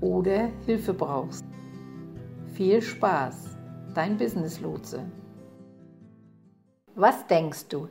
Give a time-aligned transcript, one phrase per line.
[0.00, 1.44] oder Hilfe brauchst.
[2.54, 3.56] Viel Spaß,
[3.94, 5.04] dein Business Lotse.
[6.94, 7.88] Was denkst du?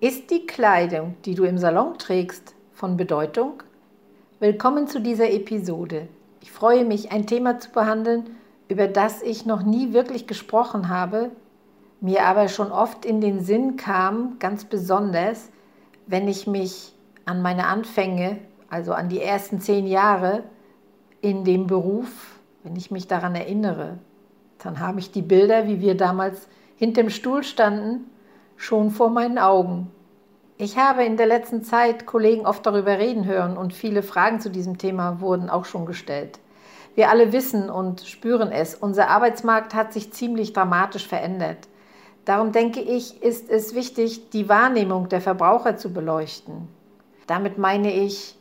[0.00, 3.62] Ist die Kleidung, die du im Salon trägst, von Bedeutung?
[4.38, 6.08] Willkommen zu dieser Episode.
[6.42, 8.24] Ich freue mich, ein Thema zu behandeln,
[8.68, 11.30] über das ich noch nie wirklich gesprochen habe,
[12.00, 15.50] mir aber schon oft in den Sinn kam, ganz besonders,
[16.06, 20.44] wenn ich mich an meine Anfänge, also an die ersten zehn Jahre
[21.26, 23.98] in dem Beruf, wenn ich mich daran erinnere,
[24.62, 26.46] dann habe ich die Bilder, wie wir damals
[26.76, 28.08] hinter dem Stuhl standen,
[28.56, 29.90] schon vor meinen Augen.
[30.56, 34.50] Ich habe in der letzten Zeit Kollegen oft darüber reden hören und viele Fragen zu
[34.50, 36.38] diesem Thema wurden auch schon gestellt.
[36.94, 41.66] Wir alle wissen und spüren es, unser Arbeitsmarkt hat sich ziemlich dramatisch verändert.
[42.24, 46.68] Darum denke ich, ist es wichtig, die Wahrnehmung der Verbraucher zu beleuchten.
[47.26, 48.38] Damit meine ich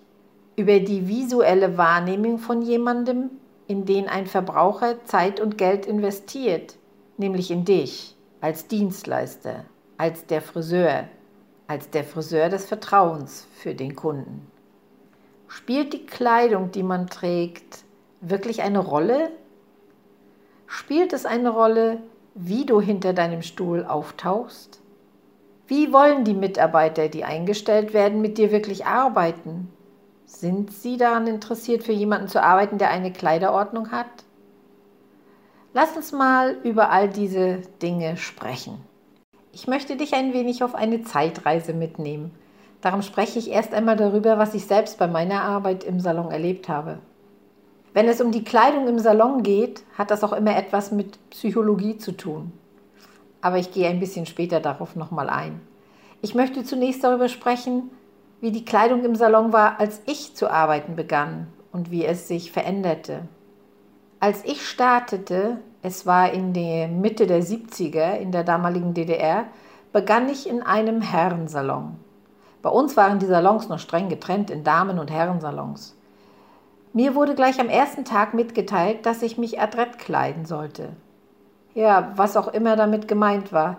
[0.56, 3.32] über die visuelle Wahrnehmung von jemandem,
[3.68, 6.78] in den ein Verbraucher Zeit und Geld investiert,
[7.18, 9.66] nämlich in dich als Dienstleister,
[9.98, 11.06] als der Friseur,
[11.68, 14.48] als der Friseur des Vertrauens für den Kunden.
[15.48, 17.84] Spielt die Kleidung, die man trägt,
[18.22, 19.32] wirklich eine Rolle?
[20.68, 22.00] Spielt es eine Rolle,
[22.34, 24.82] wie du hinter deinem Stuhl auftauchst?
[25.68, 29.72] Wie wollen die Mitarbeiter, die eingestellt werden, mit dir wirklich arbeiten?
[30.26, 34.08] Sind Sie daran interessiert, für jemanden zu arbeiten, der eine Kleiderordnung hat?
[35.74, 38.80] Lass uns mal über all diese Dinge sprechen.
[39.52, 42.32] Ich möchte dich ein wenig auf eine Zeitreise mitnehmen.
[42.82, 46.70] Darum spreche ich erst einmal darüber, was ich selbst bei meiner Arbeit im Salon erlebt
[46.70, 47.00] habe.
[47.94, 51.98] Wenn es um die Kleidung im Salon geht, hat das auch immer etwas mit Psychologie
[51.98, 52.52] zu tun.
[53.42, 55.62] Aber ich gehe ein bisschen später darauf nochmal ein.
[56.22, 57.92] Ich möchte zunächst darüber sprechen,
[58.46, 62.52] wie die Kleidung im Salon war, als ich zu arbeiten begann und wie es sich
[62.52, 63.22] veränderte.
[64.20, 69.46] Als ich startete, es war in der Mitte der 70er in der damaligen DDR,
[69.92, 71.96] begann ich in einem Herrensalon.
[72.62, 75.98] Bei uns waren die Salons noch streng getrennt in Damen- und Herrensalons.
[76.94, 80.90] Mir wurde gleich am ersten Tag mitgeteilt, dass ich mich adrett kleiden sollte.
[81.74, 83.78] Ja, was auch immer damit gemeint war.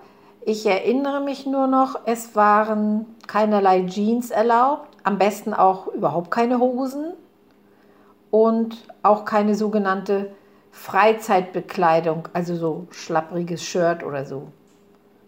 [0.48, 6.60] Ich erinnere mich nur noch, es waren keinerlei Jeans erlaubt, am besten auch überhaupt keine
[6.60, 7.14] Hosen
[8.30, 10.30] und auch keine sogenannte
[10.70, 14.52] Freizeitbekleidung, also so schlappriges Shirt oder so.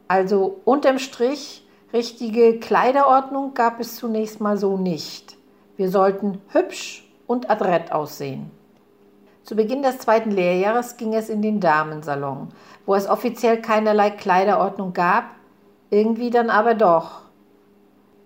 [0.06, 5.36] Also unterm Strich, richtige Kleiderordnung gab es zunächst mal so nicht.
[5.76, 8.52] Wir sollten hübsch und adrett aussehen.
[9.48, 12.48] Zu Beginn des zweiten Lehrjahres ging es in den Damensalon,
[12.84, 15.24] wo es offiziell keinerlei Kleiderordnung gab,
[15.88, 17.22] irgendwie dann aber doch.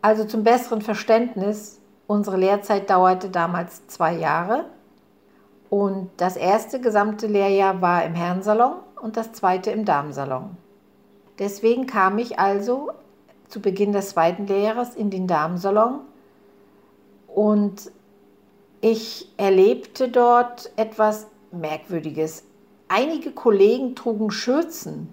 [0.00, 4.64] Also zum besseren Verständnis, unsere Lehrzeit dauerte damals zwei Jahre
[5.70, 10.56] und das erste gesamte Lehrjahr war im Herrensalon und das zweite im Damensalon.
[11.38, 12.90] Deswegen kam ich also
[13.46, 16.00] zu Beginn des zweiten Lehrjahres in den Damensalon
[17.28, 17.92] und
[18.82, 22.42] ich erlebte dort etwas Merkwürdiges.
[22.88, 25.08] Einige Kollegen trugen Schürzen.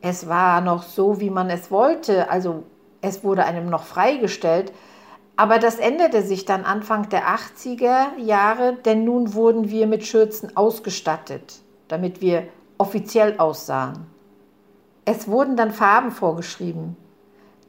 [0.00, 2.64] Es war noch so, wie man es wollte, also
[3.02, 4.72] es wurde einem noch freigestellt,
[5.36, 10.56] aber das änderte sich dann Anfang der 80er Jahre, denn nun wurden wir mit Schürzen
[10.56, 12.44] ausgestattet, damit wir
[12.78, 14.06] offiziell aussahen.
[15.04, 16.96] Es wurden dann Farben vorgeschrieben.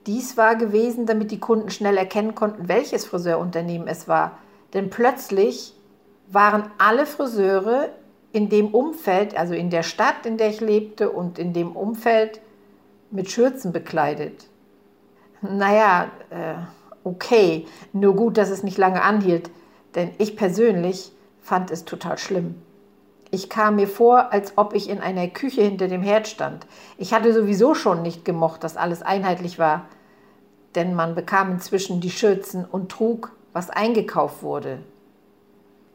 [0.08, 4.38] Dies war gewesen, damit die Kunden schnell erkennen konnten, welches Friseurunternehmen es war.
[4.74, 5.74] Denn plötzlich
[6.28, 7.90] waren alle Friseure
[8.32, 12.42] in dem Umfeld, also in der Stadt, in der ich lebte und in dem Umfeld
[13.12, 14.48] mit Schürzen bekleidet.
[15.42, 16.56] Naja, äh,
[17.04, 19.52] okay, nur gut, dass es nicht lange anhielt,
[19.94, 22.56] denn ich persönlich fand es total schlimm.
[23.30, 26.66] Ich kam mir vor, als ob ich in einer Küche hinter dem Herd stand.
[26.98, 29.86] Ich hatte sowieso schon nicht gemocht, dass alles einheitlich war,
[30.76, 34.80] denn man bekam inzwischen die Schürzen und trug, was eingekauft wurde.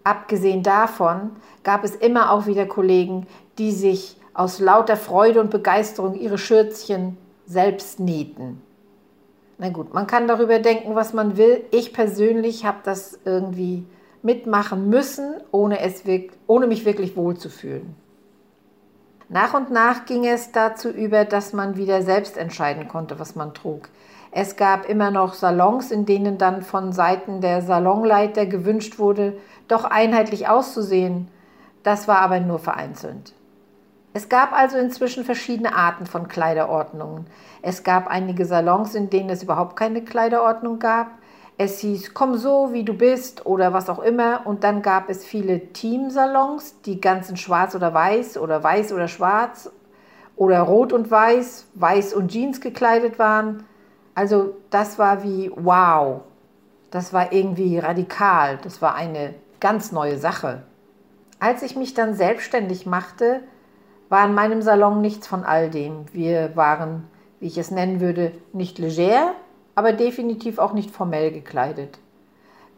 [0.04, 1.32] Abgesehen davon
[1.64, 3.26] gab es immer auch wieder Kollegen,
[3.58, 8.62] die sich aus lauter Freude und Begeisterung ihre Schürzchen selbst nähten.
[9.58, 11.64] Na gut, man kann darüber denken, was man will.
[11.72, 13.84] Ich persönlich habe das irgendwie
[14.22, 16.04] mitmachen müssen, ohne, es,
[16.46, 17.96] ohne mich wirklich wohlzufühlen.
[19.28, 23.52] Nach und nach ging es dazu über, dass man wieder selbst entscheiden konnte, was man
[23.52, 23.88] trug.
[24.30, 29.38] Es gab immer noch Salons, in denen dann von Seiten der Salonleiter gewünscht wurde,
[29.68, 31.28] doch einheitlich auszusehen.
[31.82, 33.32] Das war aber nur vereinzelt.
[34.12, 37.26] Es gab also inzwischen verschiedene Arten von Kleiderordnungen.
[37.62, 41.08] Es gab einige Salons, in denen es überhaupt keine Kleiderordnung gab.
[41.56, 44.42] Es hieß, komm so, wie du bist oder was auch immer.
[44.44, 49.08] Und dann gab es viele Teamsalons, die ganz in schwarz oder weiß oder weiß oder
[49.08, 49.70] schwarz
[50.36, 53.64] oder rot und weiß, weiß und Jeans gekleidet waren.
[54.18, 56.22] Also das war wie, wow,
[56.90, 60.64] das war irgendwie radikal, das war eine ganz neue Sache.
[61.38, 63.44] Als ich mich dann selbstständig machte,
[64.08, 66.06] war in meinem Salon nichts von all dem.
[66.12, 67.06] Wir waren,
[67.38, 69.34] wie ich es nennen würde, nicht leger,
[69.76, 72.00] aber definitiv auch nicht formell gekleidet.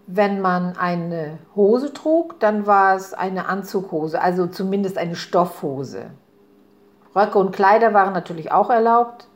[0.06, 6.10] Wenn man eine Hose trug, dann war es eine Anzughose, also zumindest eine Stoffhose.
[7.16, 9.29] Röcke und Kleider waren natürlich auch erlaubt.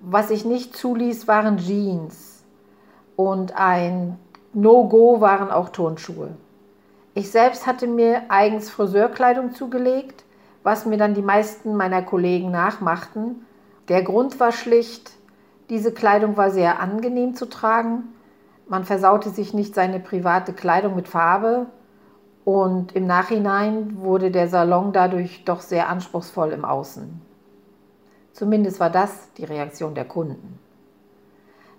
[0.00, 2.44] Was ich nicht zuließ, waren Jeans.
[3.16, 4.18] Und ein
[4.52, 6.36] No-Go waren auch Turnschuhe.
[7.14, 10.26] Ich selbst hatte mir eigens Friseurkleidung zugelegt
[10.66, 13.46] was mir dann die meisten meiner Kollegen nachmachten.
[13.86, 15.12] Der Grund war schlicht,
[15.70, 18.08] diese Kleidung war sehr angenehm zu tragen.
[18.66, 21.66] Man versaute sich nicht seine private Kleidung mit Farbe
[22.44, 27.22] und im Nachhinein wurde der Salon dadurch doch sehr anspruchsvoll im Außen.
[28.36, 30.58] Zumindest war das die Reaktion der Kunden.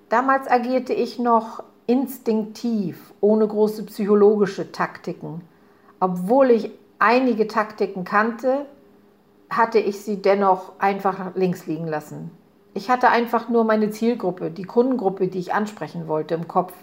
[0.09, 5.41] Damals agierte ich noch instinktiv, ohne große psychologische Taktiken.
[5.99, 8.65] Obwohl ich einige Taktiken kannte,
[9.51, 12.31] hatte ich sie dennoch einfach links liegen lassen.
[12.73, 16.73] Ich hatte einfach nur meine Zielgruppe, die Kundengruppe, die ich ansprechen wollte, im Kopf.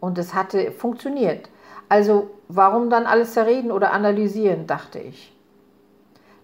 [0.00, 1.48] Und es hatte funktioniert.
[1.88, 5.33] Also warum dann alles zerreden oder analysieren, dachte ich.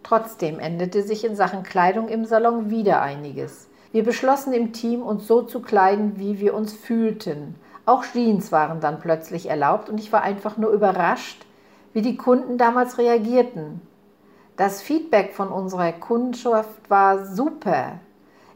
[0.02, 3.68] Trotzdem änderte sich in Sachen Kleidung im Salon wieder einiges.
[3.92, 7.56] Wir beschlossen im Team, uns so zu kleiden, wie wir uns fühlten.
[7.86, 11.44] Auch Jeans waren dann plötzlich erlaubt und ich war einfach nur überrascht,
[11.92, 13.80] wie die Kunden damals reagierten.
[14.56, 17.98] Das Feedback von unserer Kundschaft war super.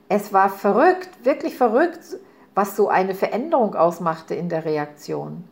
[0.08, 2.19] Es war verrückt, wirklich verrückt,
[2.55, 5.44] was so eine Veränderung ausmachte in der Reaktion.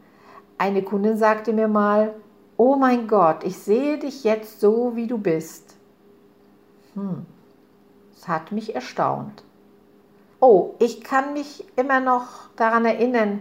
[0.59, 2.15] Eine Kundin sagte mir mal,
[2.57, 5.72] oh mein Gott, ich sehe dich jetzt so, wie du bist.
[6.95, 7.27] Hm,
[8.15, 9.43] es hat mich erstaunt.
[10.41, 13.41] Oh, ich kann mich immer noch daran erinnern,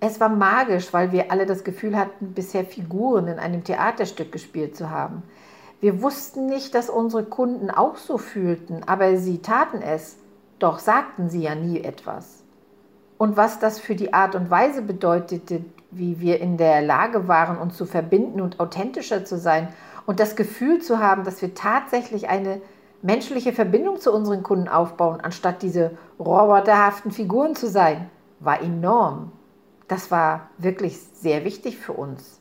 [0.00, 4.76] es war magisch, weil wir alle das Gefühl hatten, bisher Figuren in einem Theaterstück gespielt
[4.76, 5.22] zu haben.
[5.80, 10.18] Wir wussten nicht, dass unsere Kunden auch so fühlten, aber sie taten es,
[10.58, 12.42] doch sagten sie ja nie etwas.
[13.18, 17.56] Und was das für die Art und Weise bedeutete, wie wir in der Lage waren,
[17.58, 19.68] uns zu verbinden und authentischer zu sein
[20.04, 22.60] und das Gefühl zu haben, dass wir tatsächlich eine
[23.02, 28.10] menschliche Verbindung zu unseren Kunden aufbauen, anstatt diese roboterhaften Figuren zu sein,
[28.40, 29.32] war enorm.
[29.88, 32.40] Das war wirklich sehr wichtig für uns.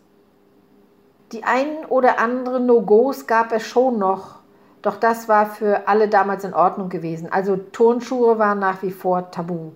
[1.32, 4.40] Die einen oder anderen No-Gos gab es schon noch,
[4.82, 7.32] doch das war für alle damals in Ordnung gewesen.
[7.32, 9.72] Also Turnschuhe waren nach wie vor tabu.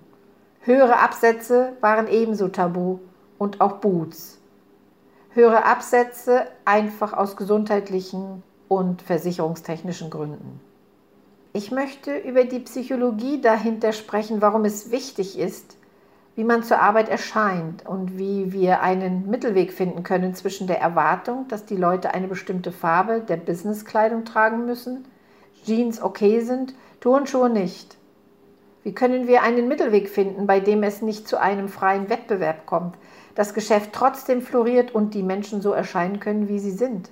[0.70, 3.00] Höhere Absätze waren ebenso tabu
[3.40, 4.38] und auch Boots.
[5.32, 10.60] Höhere Absätze einfach aus gesundheitlichen und versicherungstechnischen Gründen.
[11.54, 15.76] Ich möchte über die Psychologie dahinter sprechen, warum es wichtig ist,
[16.36, 21.48] wie man zur Arbeit erscheint und wie wir einen Mittelweg finden können zwischen der Erwartung,
[21.48, 25.08] dass die Leute eine bestimmte Farbe der Businesskleidung tragen müssen,
[25.66, 27.99] Jeans okay sind, Turnschuhe nicht.
[28.84, 32.96] Wie können wir einen Mittelweg finden, bei dem es nicht zu einem freien Wettbewerb kommt,
[33.36, 37.10] das Geschäft trotzdem floriert und die Menschen so erscheinen können, wie sie sind?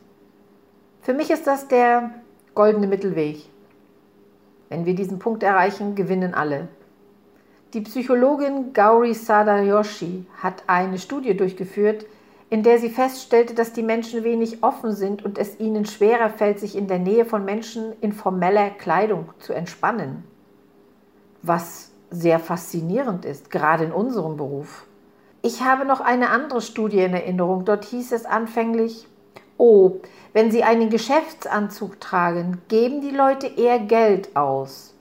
[1.02, 2.12] Für mich ist das der
[2.56, 3.46] goldene Mittelweg.
[4.70, 6.68] Wenn wir diesen Punkt erreichen, gewinnen alle.
[7.74, 12.06] Die Psychologin Gauri Sadayoshi hat eine Studie durchgeführt,
[12.50, 16.60] in der sie feststellte, dass die Menschen wenig offen sind und es ihnen schwerer fällt,
[16.60, 20.24] sich in der Nähe von Menschen in formeller Kleidung zu entspannen.
[21.42, 24.86] Was sehr faszinierend ist, gerade in unserem Beruf.
[25.42, 27.66] Ich habe noch eine andere Studie in Erinnerung.
[27.66, 29.08] Dort hieß es anfänglich,
[29.60, 30.02] Oh,
[30.34, 34.94] wenn Sie einen Geschäftsanzug tragen, geben die Leute eher Geld aus.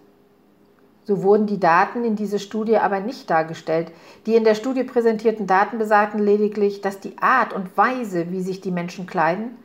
[1.04, 3.92] So wurden die Daten in dieser Studie aber nicht dargestellt.
[4.24, 8.62] Die in der Studie präsentierten Daten besagten lediglich, dass die Art und Weise, wie sich
[8.62, 9.56] die Menschen kleiden,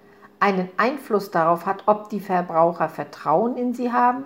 [0.41, 4.25] einen Einfluss darauf hat, ob die Verbraucher Vertrauen in sie haben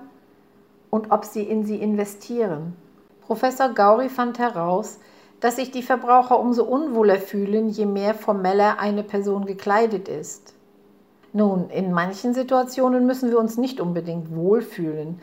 [0.95, 2.73] und ob sie in sie investieren.
[3.19, 4.97] Professor Gauri fand heraus,
[5.41, 10.53] dass sich die Verbraucher umso unwohler fühlen, je mehr formeller eine Person gekleidet ist.
[11.33, 15.19] Nun, in manchen Situationen müssen wir uns nicht unbedingt wohlfühlen.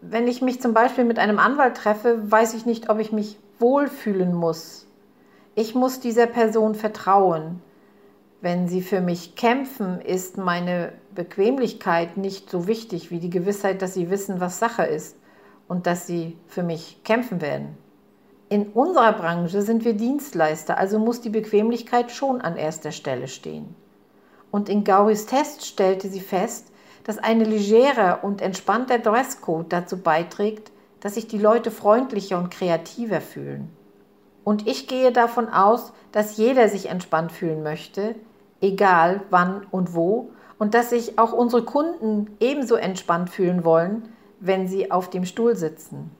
[0.00, 3.38] Wenn ich mich zum Beispiel mit einem Anwalt treffe, weiß ich nicht, ob ich mich
[3.60, 4.88] wohlfühlen muss.
[5.54, 7.62] Ich muss dieser Person vertrauen.
[8.40, 13.94] Wenn sie für mich kämpfen, ist meine Bequemlichkeit nicht so wichtig wie die Gewissheit, dass
[13.94, 15.16] sie wissen, was Sache ist
[15.68, 17.78] und dass sie für mich kämpfen werden.
[18.48, 23.74] In unserer Branche sind wir Dienstleister, also muss die Bequemlichkeit schon an erster Stelle stehen.
[24.52, 26.70] Und in Gauris Test stellte sie fest,
[27.04, 33.20] dass ein legerer und entspannter Dresscode dazu beiträgt, dass sich die Leute freundlicher und kreativer
[33.20, 33.70] fühlen.
[34.46, 38.14] Und ich gehe davon aus, dass jeder sich entspannt fühlen möchte,
[38.60, 44.68] egal wann und wo, und dass sich auch unsere Kunden ebenso entspannt fühlen wollen, wenn
[44.68, 46.12] sie auf dem Stuhl sitzen.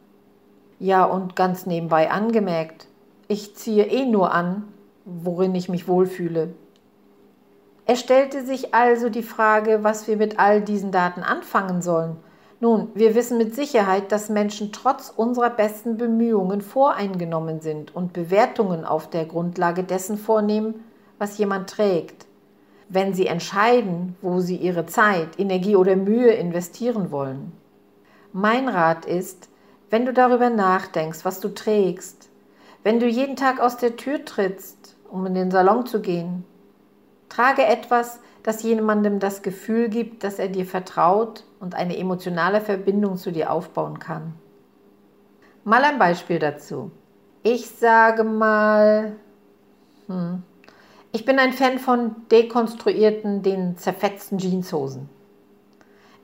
[0.80, 2.88] Ja, und ganz nebenbei angemerkt,
[3.28, 4.64] ich ziehe eh nur an,
[5.04, 6.48] worin ich mich wohlfühle.
[7.84, 12.16] Es stellte sich also die Frage, was wir mit all diesen Daten anfangen sollen.
[12.66, 18.84] Nun, wir wissen mit Sicherheit, dass Menschen trotz unserer besten Bemühungen voreingenommen sind und Bewertungen
[18.84, 20.74] auf der Grundlage dessen vornehmen,
[21.16, 22.26] was jemand trägt,
[22.88, 27.52] wenn sie entscheiden, wo sie ihre Zeit, Energie oder Mühe investieren wollen.
[28.32, 29.48] Mein Rat ist,
[29.88, 32.30] wenn du darüber nachdenkst, was du trägst,
[32.82, 36.44] wenn du jeden Tag aus der Tür trittst, um in den Salon zu gehen,
[37.28, 43.16] trage etwas, das jemandem das Gefühl gibt, dass er dir vertraut und eine emotionale Verbindung
[43.16, 44.34] zu dir aufbauen kann.
[45.64, 46.92] Mal ein Beispiel dazu.
[47.42, 49.16] Ich sage mal,
[50.06, 50.44] hm,
[51.10, 55.08] ich bin ein Fan von dekonstruierten, den zerfetzten Jeanshosen.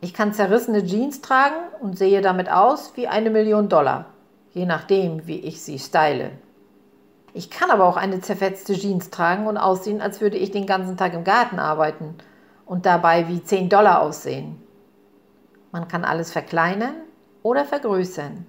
[0.00, 4.06] Ich kann zerrissene Jeans tragen und sehe damit aus wie eine Million Dollar,
[4.52, 6.30] je nachdem, wie ich sie style.
[7.34, 10.96] Ich kann aber auch eine zerfetzte Jeans tragen und aussehen, als würde ich den ganzen
[10.96, 12.16] Tag im Garten arbeiten
[12.66, 14.60] und dabei wie 10 Dollar aussehen.
[15.70, 16.94] Man kann alles verkleinern
[17.42, 18.46] oder vergrößern.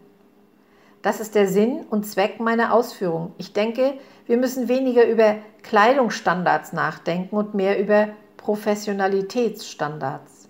[1.01, 3.33] Das ist der Sinn und Zweck meiner Ausführung.
[3.37, 3.93] Ich denke,
[4.25, 10.49] wir müssen weniger über Kleidungsstandards nachdenken und mehr über Professionalitätsstandards.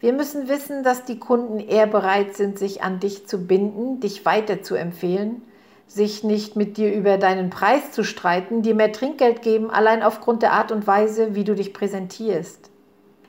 [0.00, 4.26] Wir müssen wissen, dass die Kunden eher bereit sind, sich an dich zu binden, dich
[4.26, 5.42] weiterzuempfehlen,
[5.86, 10.42] sich nicht mit dir über deinen Preis zu streiten, dir mehr Trinkgeld geben, allein aufgrund
[10.42, 12.70] der Art und Weise, wie du dich präsentierst.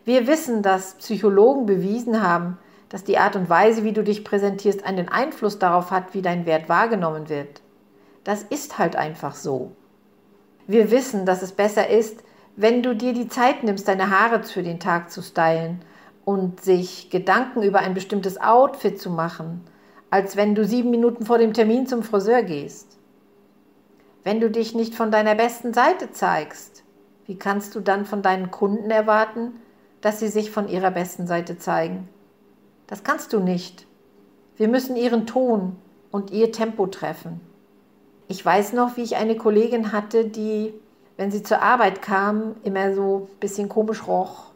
[0.05, 2.57] Wir wissen, dass Psychologen bewiesen haben,
[2.89, 6.45] dass die Art und Weise, wie du dich präsentierst, einen Einfluss darauf hat, wie dein
[6.45, 7.61] Wert wahrgenommen wird.
[8.23, 9.71] Das ist halt einfach so.
[10.65, 12.23] Wir wissen, dass es besser ist,
[12.55, 15.81] wenn du dir die Zeit nimmst, deine Haare für den Tag zu stylen
[16.25, 19.61] und sich Gedanken über ein bestimmtes Outfit zu machen,
[20.09, 22.97] als wenn du sieben Minuten vor dem Termin zum Friseur gehst.
[24.23, 26.83] Wenn du dich nicht von deiner besten Seite zeigst,
[27.25, 29.53] wie kannst du dann von deinen Kunden erwarten,
[30.01, 32.07] dass sie sich von ihrer besten Seite zeigen?
[32.87, 33.85] Das kannst du nicht.
[34.55, 35.75] Wir müssen ihren Ton
[36.11, 37.41] und ihr Tempo treffen.
[38.27, 40.73] Ich weiß noch, wie ich eine Kollegin hatte, die,
[41.15, 44.47] wenn sie zur Arbeit kam, immer so ein bisschen komisch roch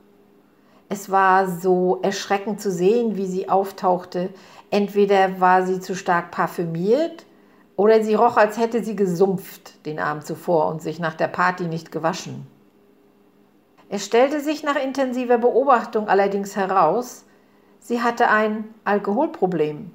[0.92, 4.28] es war so erschreckend zu sehen, wie sie auftauchte.
[4.72, 7.26] Entweder war sie zu stark parfümiert
[7.78, 11.64] oder sie roch, als hätte sie gesumpft den Abend zuvor und sich nach der Party
[11.64, 12.46] nicht gewaschen.
[13.88, 17.24] Es stellte sich nach intensiver Beobachtung allerdings heraus,
[17.80, 19.92] sie hatte ein Alkoholproblem.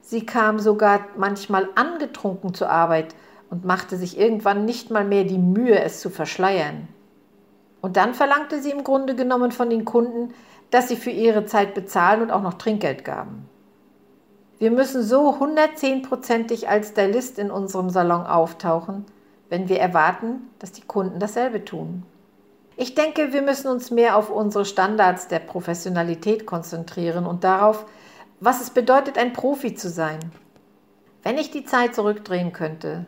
[0.00, 3.16] Sie kam sogar manchmal angetrunken zur Arbeit
[3.50, 6.86] und machte sich irgendwann nicht mal mehr die Mühe, es zu verschleiern.
[7.84, 10.32] Und dann verlangte sie im Grunde genommen von den Kunden,
[10.70, 13.46] dass sie für ihre Zeit bezahlen und auch noch Trinkgeld gaben.
[14.58, 19.04] Wir müssen so 110%ig als Stylist in unserem Salon auftauchen,
[19.50, 22.04] wenn wir erwarten, dass die Kunden dasselbe tun.
[22.78, 27.84] Ich denke, wir müssen uns mehr auf unsere Standards der Professionalität konzentrieren und darauf,
[28.40, 30.20] was es bedeutet, ein Profi zu sein.
[31.22, 33.04] Wenn ich die Zeit zurückdrehen könnte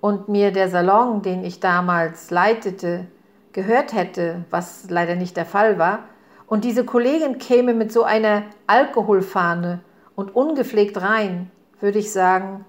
[0.00, 3.08] und mir der Salon, den ich damals leitete,
[3.56, 6.00] gehört hätte, was leider nicht der Fall war,
[6.46, 9.80] und diese Kollegin käme mit so einer Alkoholfahne
[10.14, 12.66] und ungepflegt rein, würde ich sagen,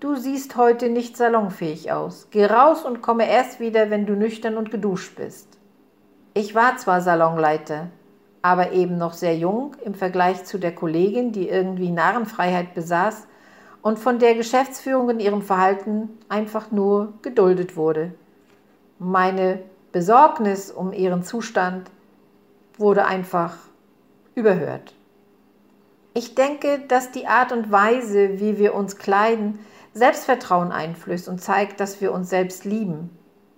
[0.00, 2.26] du siehst heute nicht salonfähig aus.
[2.30, 5.48] Geh raus und komme erst wieder, wenn du nüchtern und geduscht bist.
[6.34, 7.86] Ich war zwar Salonleiter,
[8.42, 13.28] aber eben noch sehr jung im Vergleich zu der Kollegin, die irgendwie Narrenfreiheit besaß
[13.80, 18.12] und von der Geschäftsführung in ihrem Verhalten einfach nur geduldet wurde.
[18.98, 19.60] Meine
[19.92, 21.90] Besorgnis um ihren Zustand
[22.78, 23.56] wurde einfach
[24.34, 24.94] überhört.
[26.14, 29.58] Ich denke, dass die Art und Weise, wie wir uns kleiden,
[29.92, 33.10] Selbstvertrauen einflößt und zeigt, dass wir uns selbst lieben.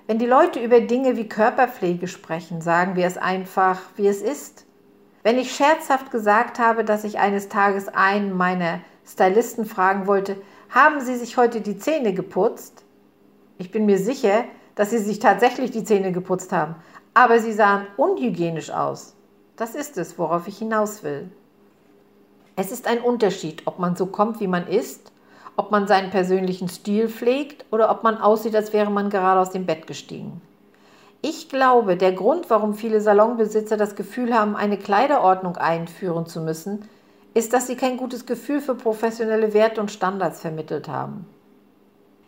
[0.06, 4.66] Wenn die Leute über Dinge wie Körperpflege sprechen, sagen wir es einfach, wie es ist.
[5.22, 10.36] Wenn ich scherzhaft gesagt habe, dass ich eines Tages einen meiner Stylisten fragen wollte,
[10.70, 12.84] haben Sie sich heute die Zähne geputzt?
[13.58, 16.76] Ich bin mir sicher, dass Sie sich tatsächlich die Zähne geputzt haben,
[17.14, 19.14] aber sie sahen unhygienisch aus.
[19.56, 21.30] Das ist es, worauf ich hinaus will.
[22.56, 25.12] Es ist ein Unterschied, ob man so kommt, wie man ist,
[25.56, 29.50] ob man seinen persönlichen Stil pflegt oder ob man aussieht, als wäre man gerade aus
[29.50, 30.40] dem Bett gestiegen.
[31.20, 36.88] Ich glaube, der Grund, warum viele Salonbesitzer das Gefühl haben, eine Kleiderordnung einführen zu müssen,
[37.34, 41.26] ist, dass sie kein gutes Gefühl für professionelle Werte und Standards vermittelt haben.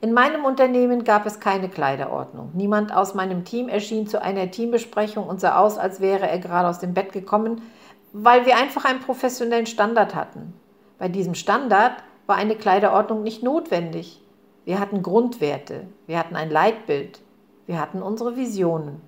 [0.05, 2.51] In meinem Unternehmen gab es keine Kleiderordnung.
[2.53, 6.69] Niemand aus meinem Team erschien zu einer Teambesprechung und sah aus, als wäre er gerade
[6.69, 7.63] aus dem Bett gekommen,
[8.13, 10.53] weil wir einfach einen professionellen Standard hatten.
[10.99, 11.95] Bei diesem Standard
[12.27, 14.21] war eine Kleiderordnung nicht notwendig.
[14.67, 17.21] Wir hatten Grundwerte, wir hatten ein Leitbild,
[17.65, 19.01] wir hatten unsere Visionen.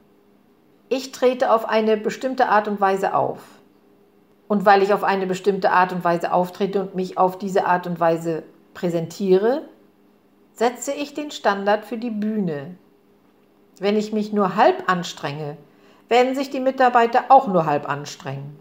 [0.89, 3.43] Ich trete auf eine bestimmte Art und Weise auf.
[4.49, 7.87] Und weil ich auf eine bestimmte Art und Weise auftrete und mich auf diese Art
[7.87, 9.69] und Weise präsentiere,
[10.57, 12.77] setze ich den Standard für die Bühne.
[13.79, 15.59] Wenn ich mich nur halb anstrenge,
[16.09, 18.59] werden sich die Mitarbeiter auch nur halb anstrengen.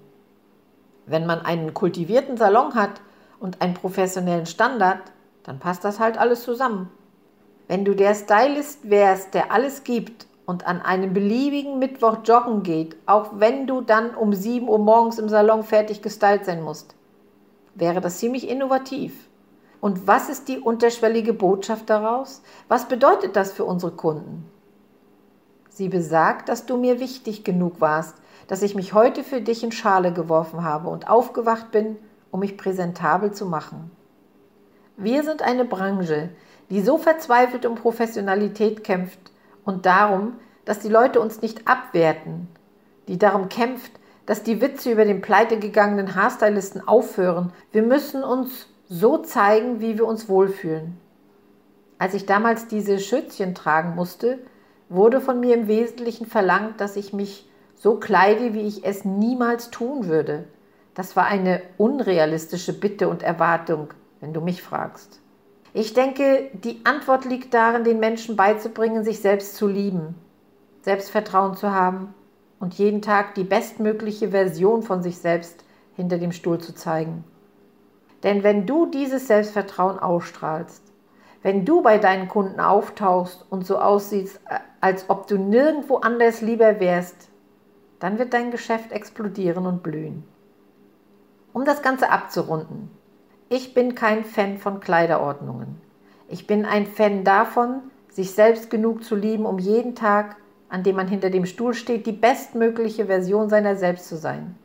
[1.06, 3.00] Wenn man einen kultivierten Salon hat
[3.40, 5.00] und einen professionellen Standard,
[5.44, 6.92] dann passt das halt alles zusammen.
[7.68, 12.98] Wenn du der Stylist wärst, der alles gibt und an einem beliebigen Mittwoch joggen geht,
[13.06, 16.94] auch wenn du dann um 7 Uhr morgens im Salon fertig gestylt sein musst,
[17.74, 19.25] wäre das ziemlich innovativ.
[19.86, 22.42] Und was ist die unterschwellige Botschaft daraus?
[22.68, 24.50] Was bedeutet das für unsere Kunden?
[25.70, 28.16] Sie besagt, dass du mir wichtig genug warst,
[28.48, 31.98] dass ich mich heute für dich in Schale geworfen habe und aufgewacht bin,
[32.32, 33.92] um mich präsentabel zu machen.
[34.98, 36.30] Wir sind eine Branche,
[36.72, 39.20] die so verzweifelt um Professionalität kämpft
[39.66, 40.34] und darum,
[40.66, 42.48] dass die Leute uns nicht abwerten,
[43.08, 43.92] die darum kämpft,
[44.26, 47.54] dass die Witze über den pleitegegangenen Haarstylisten aufhören.
[47.72, 50.98] Wir müssen uns so zeigen, wie wir uns wohlfühlen.
[51.98, 54.40] Als ich damals diese Schützchen tragen musste,
[54.90, 59.72] wurde von mir im Wesentlichen verlangt, dass ich mich so kleide, wie ich es niemals
[59.72, 60.46] tun würde.
[60.94, 63.90] Das war eine unrealistische Bitte und Erwartung,
[64.22, 65.20] wenn du mich fragst.
[65.74, 70.16] Ich denke, die Antwort liegt darin, den Menschen beizubringen, sich selbst zu lieben,
[70.84, 72.14] Selbstvertrauen zu haben
[72.60, 77.26] und jeden Tag die bestmögliche Version von sich selbst hinter dem Stuhl zu zeigen.
[78.26, 80.82] Denn wenn du dieses Selbstvertrauen ausstrahlst,
[81.44, 84.42] wenn du bei deinen Kunden auftauchst und so aussiehst,
[84.82, 87.30] als ob du nirgendwo anders lieber wärst,
[88.00, 90.24] dann wird dein Geschäft explodieren und blühen.
[91.54, 92.90] Um das Ganze abzurunden,
[93.48, 95.80] ich bin kein Fan von Kleiderordnungen.
[96.28, 100.96] Ich bin ein Fan davon, sich selbst genug zu lieben, um jeden Tag, an dem
[100.96, 104.56] man hinter dem Stuhl steht, die bestmögliche Version seiner selbst zu sein.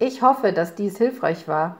[0.00, 1.76] Ich hoffe, dass dies hilfreich war,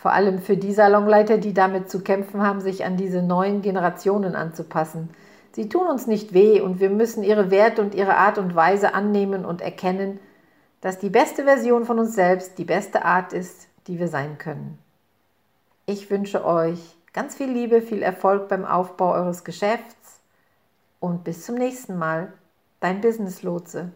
[0.00, 4.34] vor allem für die Salonleiter, die damit zu kämpfen haben, sich an diese neuen Generationen
[4.34, 5.10] anzupassen.
[5.52, 8.94] Sie tun uns nicht weh und wir müssen ihre Werte und ihre Art und Weise
[8.94, 10.18] annehmen und erkennen,
[10.80, 14.78] dass die beste Version von uns selbst die beste Art ist, die wir sein können.
[15.84, 16.80] Ich wünsche euch
[17.12, 20.22] ganz viel Liebe, viel Erfolg beim Aufbau eures Geschäfts
[20.98, 22.32] und bis zum nächsten Mal.
[22.80, 23.92] Dein Business Lotse.